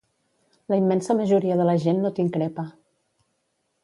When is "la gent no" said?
1.71-2.11